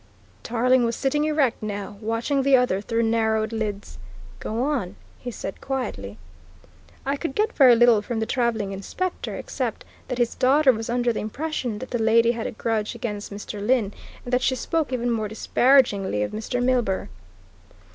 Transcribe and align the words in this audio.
Tarling 0.41 0.83
was 0.83 0.95
sitting 0.95 1.25
erect 1.25 1.61
now, 1.61 1.99
watching 2.01 2.41
the 2.41 2.55
other 2.57 2.81
through 2.81 3.03
narrowed 3.03 3.53
lids. 3.53 3.99
"Go 4.39 4.63
on," 4.63 4.95
he 5.19 5.29
said 5.29 5.61
quietly. 5.61 6.17
"I 7.05 7.15
could 7.15 7.35
get 7.35 7.53
very 7.53 7.75
little 7.75 8.01
from 8.01 8.19
the 8.19 8.25
travelling 8.25 8.71
inspector, 8.71 9.35
except 9.35 9.85
that 10.07 10.17
his 10.17 10.33
daughter 10.33 10.71
was 10.71 10.89
under 10.89 11.13
the 11.13 11.19
impression 11.19 11.77
that 11.77 11.91
the 11.91 11.99
lady 12.01 12.31
had 12.31 12.47
a 12.47 12.51
grudge 12.51 12.95
against 12.95 13.31
Mr. 13.31 13.59
Lyne, 13.63 13.93
and 14.25 14.33
that 14.33 14.41
she 14.41 14.55
spoke 14.55 14.91
even 14.91 15.11
more 15.11 15.27
disparagingly 15.27 16.23
of 16.23 16.31
Mr. 16.31 16.63
Milburgh." 16.63 17.07